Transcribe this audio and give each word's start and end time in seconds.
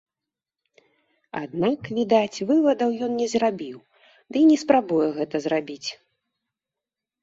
Аднак, 1.41 1.91
відаць, 1.99 2.41
вывадаў 2.53 2.89
ён 3.11 3.15
не 3.21 3.29
зрабіў, 3.37 3.77
ды 4.31 4.35
і 4.45 4.51
не 4.53 4.57
спрабуе 4.67 5.07
гэта 5.23 5.35
зрабіць. 5.49 5.89